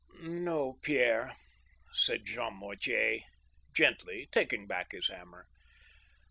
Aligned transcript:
"No, 0.47 0.79
Pierre," 0.81 1.35
said 1.93 2.25
Jean 2.25 2.55
Mortier, 2.55 3.19
gently, 3.75 4.27
taking 4.31 4.65
back 4.65 4.93
his 4.93 5.09
ham 5.09 5.27
mer. 5.29 5.45